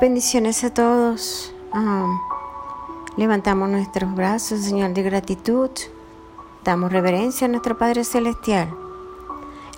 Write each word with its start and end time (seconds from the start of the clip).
bendiciones 0.00 0.64
a 0.64 0.72
todos. 0.72 1.52
Levantamos 3.16 3.68
nuestros 3.68 4.14
brazos, 4.14 4.60
Señor, 4.60 4.94
de 4.94 5.02
gratitud. 5.02 5.70
Damos 6.64 6.92
reverencia 6.92 7.46
a 7.46 7.50
nuestro 7.50 7.76
Padre 7.76 8.04
Celestial. 8.04 8.74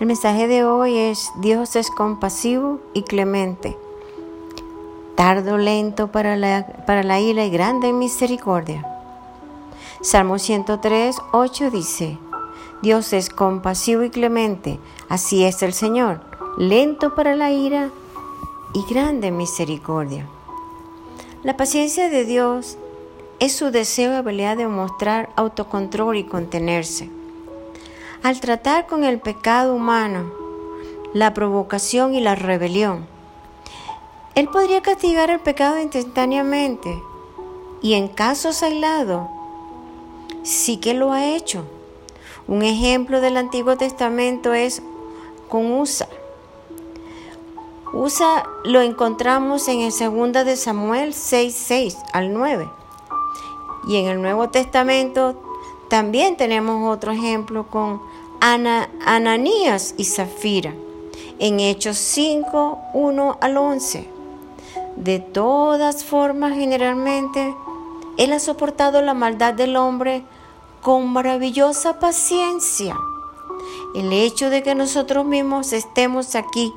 El 0.00 0.06
mensaje 0.06 0.48
de 0.48 0.64
hoy 0.64 0.96
es, 0.96 1.30
Dios 1.36 1.76
es 1.76 1.90
compasivo 1.90 2.80
y 2.94 3.02
clemente, 3.02 3.76
tardo, 5.14 5.56
lento 5.56 6.08
para 6.08 6.36
la, 6.36 6.66
para 6.84 7.04
la 7.04 7.20
ira 7.20 7.44
y 7.44 7.50
grande 7.50 7.88
en 7.88 7.98
misericordia. 7.98 8.84
Salmo 10.00 10.38
103, 10.38 11.16
8 11.32 11.70
dice, 11.70 12.18
Dios 12.82 13.12
es 13.12 13.30
compasivo 13.30 14.02
y 14.02 14.10
clemente, 14.10 14.80
así 15.08 15.44
es 15.44 15.62
el 15.62 15.72
Señor, 15.72 16.20
lento 16.58 17.14
para 17.14 17.36
la 17.36 17.52
ira 17.52 17.90
y 18.74 18.84
grande 18.92 19.30
misericordia. 19.30 20.26
La 21.44 21.56
paciencia 21.56 22.10
de 22.10 22.24
Dios 22.24 22.76
es 23.38 23.54
su 23.54 23.70
deseo 23.70 24.12
y 24.12 24.16
habilidad 24.16 24.56
de 24.56 24.66
mostrar 24.66 25.30
autocontrol 25.36 26.16
y 26.16 26.24
contenerse. 26.24 27.08
Al 28.22 28.40
tratar 28.40 28.86
con 28.86 29.04
el 29.04 29.20
pecado 29.20 29.74
humano, 29.74 30.32
la 31.14 31.32
provocación 31.32 32.14
y 32.14 32.20
la 32.20 32.34
rebelión, 32.34 33.06
Él 34.34 34.48
podría 34.48 34.82
castigar 34.82 35.30
el 35.30 35.40
pecado 35.40 35.80
instantáneamente 35.80 37.00
y 37.80 37.94
en 37.94 38.08
casos 38.08 38.62
aislados 38.62 39.28
sí 40.42 40.78
que 40.78 40.94
lo 40.94 41.12
ha 41.12 41.26
hecho. 41.36 41.64
Un 42.48 42.62
ejemplo 42.62 43.20
del 43.20 43.36
Antiguo 43.36 43.76
Testamento 43.76 44.52
es 44.52 44.82
con 45.48 45.70
Usa 45.72 46.08
Usa 47.94 48.50
lo 48.64 48.80
encontramos 48.80 49.68
en 49.68 49.80
el 49.80 49.92
2 49.92 50.44
de 50.44 50.56
Samuel 50.56 51.14
6, 51.14 51.54
6 51.56 51.98
al 52.12 52.32
9. 52.32 52.68
Y 53.86 53.96
en 53.98 54.06
el 54.06 54.20
Nuevo 54.20 54.48
Testamento 54.48 55.40
también 55.88 56.36
tenemos 56.36 56.92
otro 56.92 57.12
ejemplo 57.12 57.68
con 57.70 58.02
Ananías 58.40 59.94
y 59.96 60.06
Zafira 60.06 60.74
en 61.38 61.60
Hechos 61.60 61.96
5, 61.98 62.78
1 62.94 63.38
al 63.40 63.56
11. 63.56 64.08
De 64.96 65.20
todas 65.20 66.02
formas, 66.02 66.54
generalmente, 66.54 67.54
Él 68.16 68.32
ha 68.32 68.40
soportado 68.40 69.02
la 69.02 69.14
maldad 69.14 69.54
del 69.54 69.76
hombre 69.76 70.24
con 70.82 71.12
maravillosa 71.12 72.00
paciencia. 72.00 72.96
El 73.94 74.12
hecho 74.12 74.50
de 74.50 74.64
que 74.64 74.74
nosotros 74.74 75.24
mismos 75.24 75.72
estemos 75.72 76.34
aquí 76.34 76.72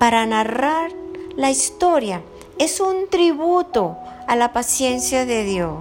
para 0.00 0.24
narrar 0.24 0.90
la 1.36 1.50
historia. 1.50 2.22
Es 2.58 2.80
un 2.80 3.06
tributo 3.10 3.98
a 4.26 4.34
la 4.34 4.50
paciencia 4.54 5.26
de 5.26 5.44
Dios. 5.44 5.74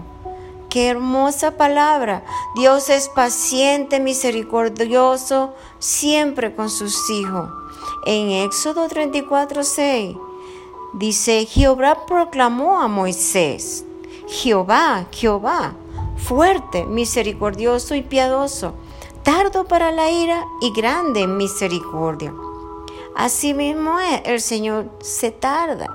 Qué 0.70 0.90
hermosa 0.90 1.52
palabra. 1.52 2.26
Dios 2.54 2.90
es 2.90 3.08
paciente, 3.08 4.02
misericordioso, 4.02 5.54
siempre 5.80 6.54
con 6.54 6.70
sus 6.70 7.10
hijos. 7.10 7.50
En 8.06 8.32
Éxodo 8.32 8.90
34, 8.90 9.64
6 9.64 10.18
dice, 10.96 11.46
Jehová 11.46 12.06
proclamó 12.06 12.82
a 12.82 12.90
Moisés, 12.90 13.86
Jehová, 14.28 15.06
Jehová, 15.12 15.76
fuerte, 16.18 16.84
misericordioso 16.84 17.96
y 17.96 18.02
piadoso, 18.02 18.74
tardo 19.24 19.64
para 19.64 19.94
la 19.94 20.12
ira 20.12 20.44
y 20.60 20.74
grande 20.74 21.22
en 21.22 21.38
misericordia 21.38 22.34
Así 23.16 23.54
mismo 23.54 24.00
es, 24.00 24.22
el 24.26 24.42
Señor 24.42 24.90
se 25.02 25.32
tarda. 25.32 25.88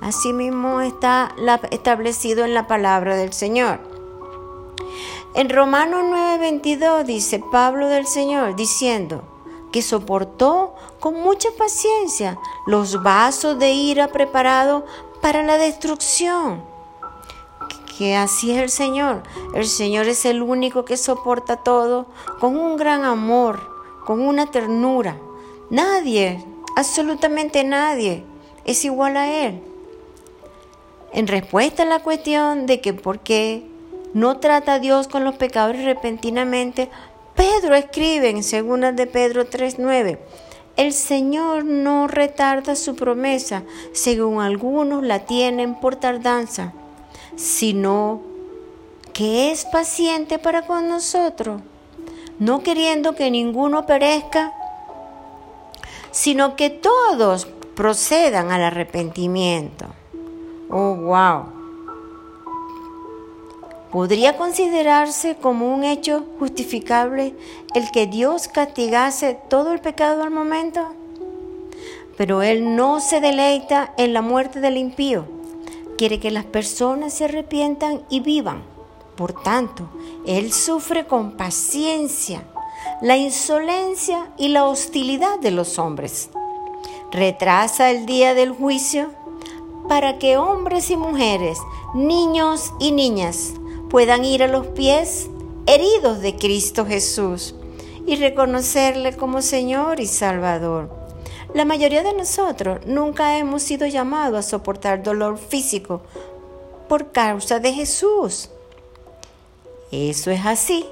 Así 0.00 0.32
mismo 0.32 0.80
está 0.80 1.34
establecido 1.70 2.44
en 2.44 2.54
la 2.54 2.66
palabra 2.66 3.16
del 3.16 3.32
Señor. 3.32 3.80
En 5.34 5.50
Romanos 5.50 6.02
9:22 6.04 7.04
dice 7.04 7.42
Pablo 7.52 7.88
del 7.88 8.06
Señor 8.06 8.56
diciendo 8.56 9.22
que 9.72 9.82
soportó 9.82 10.74
con 11.00 11.14
mucha 11.14 11.50
paciencia 11.58 12.38
los 12.66 13.02
vasos 13.02 13.58
de 13.58 13.70
ira 13.70 14.08
preparados 14.08 14.84
para 15.20 15.42
la 15.42 15.58
destrucción. 15.58 16.62
Que 17.98 18.16
así 18.16 18.52
es 18.52 18.62
el 18.62 18.70
Señor. 18.70 19.22
El 19.54 19.66
Señor 19.66 20.08
es 20.08 20.24
el 20.24 20.42
único 20.42 20.84
que 20.84 20.96
soporta 20.96 21.56
todo 21.56 22.06
con 22.40 22.56
un 22.56 22.76
gran 22.76 23.04
amor, 23.04 23.60
con 24.06 24.20
una 24.20 24.46
ternura. 24.46 25.18
Nadie, 25.70 26.42
absolutamente 26.76 27.62
nadie, 27.62 28.24
es 28.64 28.84
igual 28.84 29.16
a 29.16 29.30
Él. 29.44 29.60
En 31.12 31.26
respuesta 31.26 31.82
a 31.82 31.86
la 31.86 32.00
cuestión 32.00 32.66
de 32.66 32.80
que 32.80 32.94
por 32.94 33.20
qué 33.20 33.64
no 34.14 34.38
trata 34.38 34.74
a 34.74 34.78
Dios 34.78 35.08
con 35.08 35.24
los 35.24 35.36
pecadores 35.36 35.84
repentinamente, 35.84 36.88
Pedro 37.34 37.74
escribe 37.74 38.30
en 38.30 38.36
2 38.36 38.96
de 38.96 39.06
Pedro 39.06 39.44
3:9, 39.46 40.18
el 40.76 40.92
Señor 40.92 41.64
no 41.64 42.08
retarda 42.08 42.74
su 42.74 42.94
promesa, 42.96 43.62
según 43.92 44.40
algunos 44.40 45.02
la 45.02 45.26
tienen 45.26 45.74
por 45.74 45.96
tardanza, 45.96 46.72
sino 47.36 48.22
que 49.12 49.50
es 49.50 49.64
paciente 49.66 50.38
para 50.38 50.66
con 50.66 50.88
nosotros, 50.88 51.60
no 52.38 52.62
queriendo 52.62 53.14
que 53.14 53.30
ninguno 53.30 53.86
perezca, 53.86 54.54
sino 56.10 56.56
que 56.56 56.70
todos 56.70 57.46
procedan 57.74 58.50
al 58.50 58.62
arrepentimiento. 58.62 59.86
Oh, 60.70 60.94
wow. 60.94 61.44
¿Podría 63.90 64.36
considerarse 64.36 65.36
como 65.36 65.72
un 65.72 65.84
hecho 65.84 66.26
justificable 66.38 67.34
el 67.74 67.90
que 67.90 68.06
Dios 68.06 68.48
castigase 68.48 69.38
todo 69.48 69.72
el 69.72 69.80
pecado 69.80 70.22
al 70.22 70.30
momento? 70.30 70.88
Pero 72.16 72.42
Él 72.42 72.76
no 72.76 73.00
se 73.00 73.20
deleita 73.20 73.94
en 73.96 74.12
la 74.12 74.20
muerte 74.20 74.60
del 74.60 74.76
impío. 74.76 75.24
Quiere 75.96 76.20
que 76.20 76.30
las 76.30 76.44
personas 76.44 77.14
se 77.14 77.24
arrepientan 77.24 78.02
y 78.10 78.20
vivan. 78.20 78.62
Por 79.16 79.32
tanto, 79.42 79.88
Él 80.26 80.52
sufre 80.52 81.06
con 81.06 81.32
paciencia 81.32 82.42
la 83.00 83.16
insolencia 83.16 84.28
y 84.36 84.48
la 84.48 84.64
hostilidad 84.64 85.38
de 85.38 85.52
los 85.52 85.78
hombres. 85.78 86.30
Retrasa 87.12 87.90
el 87.90 88.06
día 88.06 88.34
del 88.34 88.52
juicio 88.52 89.10
para 89.88 90.18
que 90.18 90.36
hombres 90.36 90.90
y 90.90 90.96
mujeres, 90.96 91.58
niños 91.94 92.72
y 92.80 92.90
niñas 92.92 93.54
puedan 93.88 94.24
ir 94.24 94.42
a 94.42 94.48
los 94.48 94.66
pies 94.68 95.30
heridos 95.66 96.20
de 96.20 96.36
Cristo 96.36 96.84
Jesús 96.86 97.54
y 98.04 98.16
reconocerle 98.16 99.16
como 99.16 99.42
Señor 99.42 100.00
y 100.00 100.06
Salvador. 100.06 100.90
La 101.54 101.64
mayoría 101.64 102.02
de 102.02 102.14
nosotros 102.14 102.80
nunca 102.84 103.38
hemos 103.38 103.62
sido 103.62 103.86
llamados 103.86 104.38
a 104.38 104.48
soportar 104.48 105.02
dolor 105.02 105.38
físico 105.38 106.02
por 106.88 107.12
causa 107.12 107.60
de 107.60 107.72
Jesús. 107.72 108.50
Eso 109.90 110.30
es 110.30 110.44
así 110.44 110.84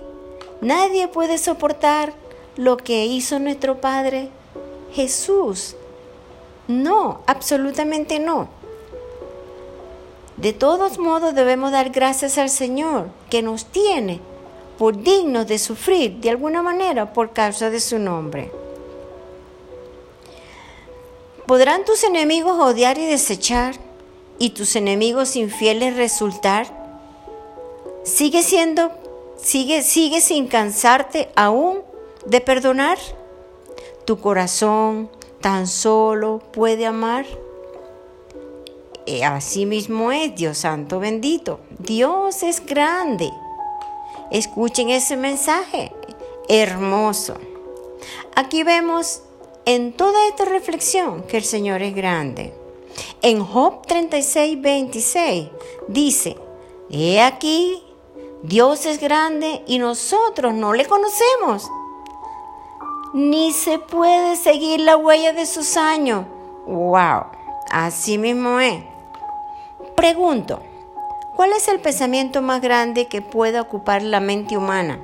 Nadie 0.60 1.08
puede 1.08 1.38
soportar 1.38 2.12
lo 2.56 2.76
que 2.76 3.04
hizo 3.04 3.38
nuestro 3.38 3.80
Padre 3.80 4.30
Jesús. 4.92 5.76
No, 6.68 7.20
absolutamente 7.26 8.18
no. 8.18 8.48
De 10.36 10.52
todos 10.52 10.98
modos 10.98 11.34
debemos 11.34 11.72
dar 11.72 11.90
gracias 11.90 12.38
al 12.38 12.50
Señor 12.50 13.08
que 13.30 13.42
nos 13.42 13.66
tiene 13.66 14.20
por 14.78 14.98
dignos 15.02 15.46
de 15.46 15.58
sufrir 15.58 16.16
de 16.16 16.30
alguna 16.30 16.62
manera 16.62 17.12
por 17.12 17.32
causa 17.32 17.70
de 17.70 17.80
su 17.80 17.98
nombre. 17.98 18.50
¿Podrán 21.46 21.84
tus 21.84 22.04
enemigos 22.04 22.59
odiar 22.59 22.98
y 22.98 23.06
desechar 23.06 23.76
y 24.38 24.50
tus 24.50 24.76
enemigos 24.76 25.36
infieles 25.36 25.97
resultar? 25.97 26.66
Sigue 28.02 28.42
siendo 28.42 28.91
¿Sigue, 29.36 29.83
sigue 29.83 30.21
sin 30.21 30.48
cansarte 30.48 31.28
aún 31.36 31.83
de 32.27 32.41
perdonar? 32.41 32.98
¿Tu 34.04 34.18
corazón 34.18 35.10
tan 35.41 35.66
solo 35.66 36.41
puede 36.53 36.86
amar? 36.86 37.27
Eh, 39.06 39.24
así 39.24 39.66
mismo 39.66 40.10
es 40.10 40.34
Dios 40.34 40.59
Santo 40.59 40.98
bendito. 40.98 41.60
Dios 41.78 42.42
es 42.42 42.65
grande. 42.65 43.30
Escuchen 44.30 44.91
ese 44.91 45.16
mensaje 45.16 45.92
hermoso. 46.48 47.34
Aquí 48.34 48.65
vemos 48.65 49.22
en 49.65 49.92
toda 49.92 50.27
esta 50.28 50.44
reflexión 50.44 51.22
que 51.22 51.36
el 51.36 51.44
Señor 51.44 51.83
es 51.83 51.94
grande. 51.94 52.53
En 53.22 53.44
Job 53.44 53.86
36, 53.86 54.60
26 54.60 55.48
dice, 55.88 56.36
He 56.91 57.21
aquí 57.21 57.83
Dios 58.42 58.86
es 58.86 59.00
grande 59.00 59.62
y 59.66 59.78
nosotros 59.78 60.54
no 60.54 60.72
le 60.74 60.84
conocemos. 60.84 61.71
Ni 63.15 63.53
se 63.53 63.78
puede 63.78 64.36
seguir 64.36 64.80
la 64.80 64.97
huella 64.97 65.33
de 65.33 65.47
sus 65.47 65.77
años. 65.77 66.27
¡Wow! 66.66 67.24
Así 67.71 68.18
mismo 68.18 68.60
es. 68.60 68.84
Pregunto, 69.97 70.60
¿cuál 71.34 71.53
es 71.53 71.66
el 71.68 71.80
pensamiento 71.80 72.42
más 72.42 72.60
grande 72.60 73.06
que 73.06 73.22
pueda 73.22 73.62
ocupar 73.62 74.03
la 74.03 74.21
mente 74.21 74.56
humana? 74.56 75.00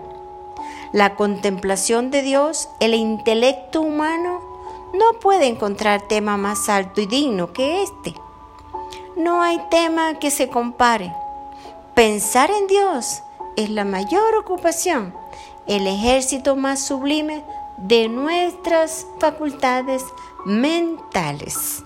La 0.92 1.14
contemplación 1.14 2.10
de 2.10 2.20
Dios, 2.20 2.68
el 2.80 2.92
intelecto 2.92 3.80
humano, 3.80 4.40
no 4.92 5.18
puede 5.20 5.46
encontrar 5.46 6.02
tema 6.02 6.36
más 6.36 6.68
alto 6.68 7.00
y 7.00 7.06
digno 7.06 7.54
que 7.54 7.82
este. 7.82 8.14
No 9.16 9.42
hay 9.42 9.58
tema 9.70 10.18
que 10.18 10.30
se 10.30 10.48
compare. 10.48 11.14
Pensar 11.94 12.50
en 12.50 12.68
Dios 12.68 13.22
es 13.54 13.68
la 13.68 13.84
mayor 13.84 14.34
ocupación, 14.36 15.14
el 15.66 15.86
ejército 15.86 16.56
más 16.56 16.80
sublime 16.80 17.44
de 17.76 18.08
nuestras 18.08 19.06
facultades 19.18 20.02
mentales. 20.46 21.84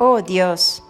Oh 0.00 0.20
Dios, 0.20 0.82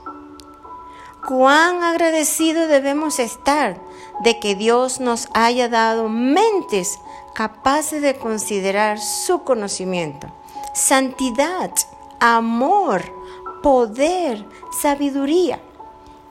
cuán 1.24 1.84
agradecido 1.84 2.66
debemos 2.66 3.20
estar 3.20 3.80
de 4.24 4.40
que 4.40 4.56
Dios 4.56 4.98
nos 4.98 5.28
haya 5.32 5.68
dado 5.68 6.08
mentes 6.08 6.98
capaces 7.32 8.02
de 8.02 8.16
considerar 8.16 8.98
su 8.98 9.44
conocimiento, 9.44 10.26
santidad, 10.74 11.70
amor, 12.18 13.04
poder, 13.62 14.44
sabiduría. 14.72 15.60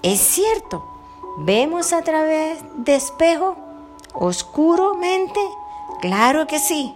Es 0.01 0.19
cierto, 0.19 0.98
vemos 1.37 1.93
a 1.93 2.01
través 2.01 2.59
de 2.75 2.95
espejo 2.95 3.55
oscuramente, 4.13 5.39
claro 6.01 6.47
que 6.47 6.59
sí, 6.59 6.93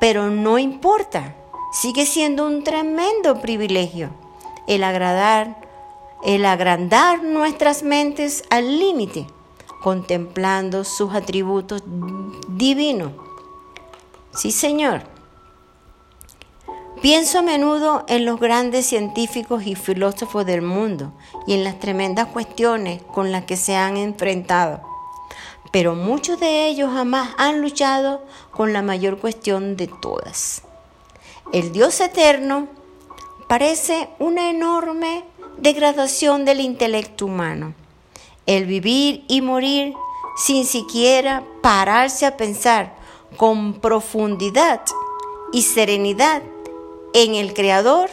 pero 0.00 0.30
no 0.30 0.58
importa, 0.58 1.34
sigue 1.72 2.06
siendo 2.06 2.46
un 2.46 2.64
tremendo 2.64 3.40
privilegio 3.40 4.10
el 4.66 4.82
agradar, 4.84 5.56
el 6.24 6.46
agrandar 6.46 7.22
nuestras 7.22 7.82
mentes 7.82 8.44
al 8.50 8.78
límite, 8.78 9.26
contemplando 9.82 10.84
sus 10.84 11.14
atributos 11.14 11.82
divinos. 12.48 13.12
Sí, 14.34 14.50
Señor. 14.50 15.13
Pienso 17.04 17.40
a 17.40 17.42
menudo 17.42 18.06
en 18.08 18.24
los 18.24 18.40
grandes 18.40 18.86
científicos 18.86 19.66
y 19.66 19.74
filósofos 19.74 20.46
del 20.46 20.62
mundo 20.62 21.12
y 21.46 21.52
en 21.52 21.62
las 21.62 21.78
tremendas 21.78 22.28
cuestiones 22.28 23.02
con 23.12 23.30
las 23.30 23.44
que 23.44 23.58
se 23.58 23.76
han 23.76 23.98
enfrentado. 23.98 24.80
Pero 25.70 25.94
muchos 25.94 26.40
de 26.40 26.66
ellos 26.66 26.90
jamás 26.90 27.34
han 27.36 27.60
luchado 27.60 28.22
con 28.52 28.72
la 28.72 28.80
mayor 28.80 29.18
cuestión 29.18 29.76
de 29.76 29.86
todas. 29.86 30.62
El 31.52 31.72
Dios 31.72 32.00
eterno 32.00 32.68
parece 33.48 34.08
una 34.18 34.48
enorme 34.48 35.24
degradación 35.58 36.46
del 36.46 36.60
intelecto 36.60 37.26
humano. 37.26 37.74
El 38.46 38.64
vivir 38.64 39.26
y 39.28 39.42
morir 39.42 39.92
sin 40.38 40.64
siquiera 40.64 41.44
pararse 41.60 42.24
a 42.24 42.38
pensar 42.38 42.94
con 43.36 43.74
profundidad 43.74 44.80
y 45.52 45.60
serenidad 45.60 46.40
en 47.14 47.36
el 47.36 47.54
Creador 47.54 48.10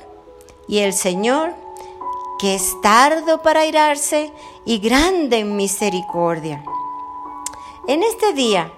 y 0.67 0.79
el 0.79 0.93
Señor, 0.93 1.53
que 2.39 2.55
es 2.55 2.79
tardo 2.81 3.41
para 3.41 3.65
irarse 3.65 4.31
y 4.63 4.77
grande 4.77 5.39
en 5.39 5.57
misericordia. 5.57 6.63
En 7.87 8.03
este 8.03 8.31
día, 8.33 8.71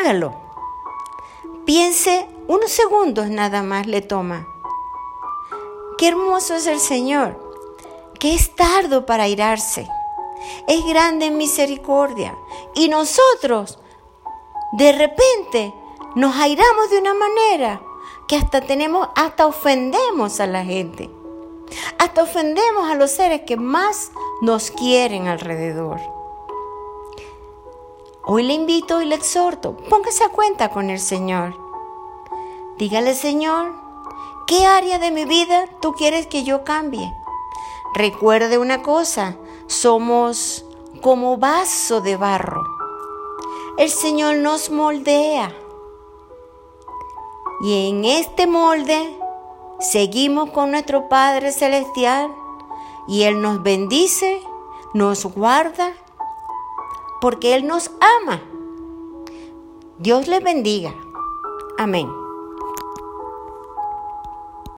hágalo. 0.00 0.34
Piense 1.64 2.26
unos 2.48 2.72
segundos 2.72 3.28
nada 3.28 3.62
más 3.62 3.86
le 3.86 4.00
toma 4.00 4.48
Qué 5.98 6.08
hermoso 6.08 6.56
es 6.56 6.66
el 6.66 6.80
Señor, 6.80 7.38
que 8.18 8.34
es 8.34 8.56
tardo 8.56 9.06
para 9.06 9.28
irarse, 9.28 9.86
es 10.66 10.84
grande 10.86 11.26
en 11.26 11.36
misericordia. 11.36 12.36
Y 12.74 12.88
nosotros, 12.88 13.78
de 14.72 14.90
repente, 14.92 15.72
nos 16.16 16.34
airamos 16.34 16.90
de 16.90 16.98
una 16.98 17.14
manera 17.14 17.80
que 18.32 18.38
hasta 18.38 18.62
tenemos, 18.62 19.10
hasta 19.14 19.44
ofendemos 19.46 20.40
a 20.40 20.46
la 20.46 20.64
gente. 20.64 21.10
Hasta 21.98 22.22
ofendemos 22.22 22.88
a 22.90 22.94
los 22.94 23.10
seres 23.10 23.42
que 23.42 23.58
más 23.58 24.10
nos 24.40 24.70
quieren 24.70 25.28
alrededor. 25.28 26.00
Hoy 28.24 28.44
le 28.44 28.54
invito 28.54 29.02
y 29.02 29.04
le 29.04 29.16
exhorto, 29.16 29.76
póngase 29.76 30.24
a 30.24 30.30
cuenta 30.30 30.70
con 30.70 30.88
el 30.88 30.98
Señor. 30.98 31.54
Dígale, 32.78 33.14
Señor, 33.14 33.74
¿Qué 34.46 34.64
área 34.64 34.98
de 34.98 35.10
mi 35.10 35.26
vida 35.26 35.66
tú 35.82 35.92
quieres 35.92 36.26
que 36.26 36.42
yo 36.42 36.64
cambie? 36.64 37.12
Recuerde 37.94 38.56
una 38.56 38.80
cosa, 38.80 39.36
somos 39.66 40.64
como 41.02 41.36
vaso 41.36 42.00
de 42.00 42.16
barro. 42.16 42.62
El 43.76 43.90
Señor 43.90 44.36
nos 44.36 44.70
moldea. 44.70 45.54
Y 47.60 47.88
en 47.88 48.04
este 48.04 48.46
molde 48.46 49.16
seguimos 49.80 50.50
con 50.50 50.70
nuestro 50.70 51.08
Padre 51.08 51.52
Celestial 51.52 52.32
y 53.08 53.22
Él 53.22 53.40
nos 53.40 53.62
bendice, 53.62 54.40
nos 54.94 55.24
guarda, 55.26 55.92
porque 57.20 57.54
Él 57.54 57.66
nos 57.66 57.90
ama. 58.20 58.40
Dios 59.98 60.26
les 60.26 60.42
bendiga. 60.42 60.94
Amén. 61.78 62.21